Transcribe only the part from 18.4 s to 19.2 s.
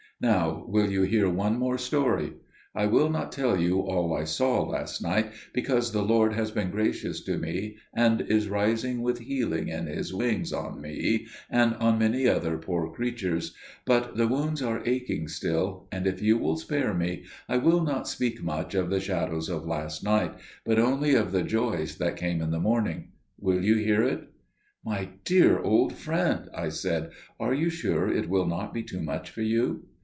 much of the